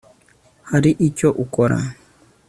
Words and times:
hari 0.69 0.91
icyo 1.07 1.29
ukora 1.43 1.77